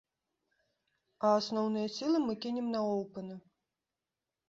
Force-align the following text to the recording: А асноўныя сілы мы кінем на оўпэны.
А 1.27 1.35
асноўныя 1.41 1.87
сілы 1.99 2.25
мы 2.27 2.33
кінем 2.49 2.67
на 2.75 2.79
оўпэны. 2.97 3.35